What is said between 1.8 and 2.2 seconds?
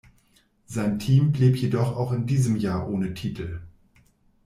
auch